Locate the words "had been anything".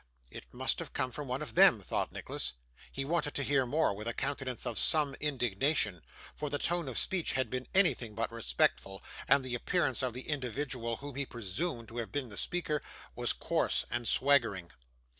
7.33-8.15